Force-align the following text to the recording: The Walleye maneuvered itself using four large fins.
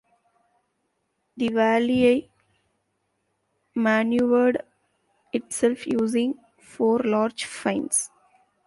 The 1.37 1.49
Walleye 1.49 2.27
maneuvered 3.75 4.63
itself 5.31 5.85
using 5.85 6.39
four 6.59 6.97
large 7.05 7.45
fins. 7.45 8.09